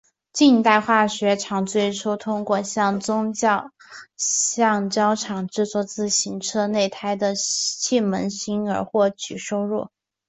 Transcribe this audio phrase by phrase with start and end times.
[0.33, 3.71] 近代化学厂最初通过向宗家
[4.17, 9.89] 橡胶厂制作自行车内胎的气门芯而获取收入。